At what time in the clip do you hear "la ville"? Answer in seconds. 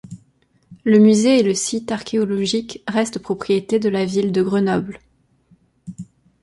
3.87-4.31